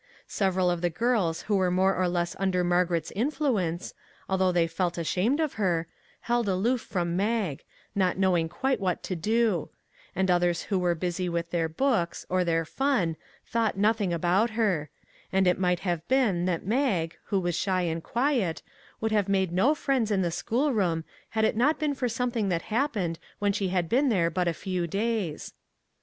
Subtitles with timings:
[0.25, 3.93] Sev eral of the girls who were more or less under Margaret's influence,
[4.27, 5.85] although they felt ashamed of her,
[6.21, 9.69] held aloof from Mag, not knowing quite what to do;
[10.15, 14.89] and others who were busy with their books, or their fun, thought nothing about her;
[15.31, 17.55] and it might have 3 J 9 MAG AND MARGARET been that Mag, who was
[17.55, 18.63] shy and quiet,
[19.01, 22.63] would have made no friends in the schoolroom had it not been for something that
[22.73, 25.53] happened when she had been there but a few days.